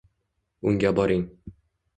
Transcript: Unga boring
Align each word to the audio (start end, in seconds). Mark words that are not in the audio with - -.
Unga 0.69 0.91
boring 0.97 1.25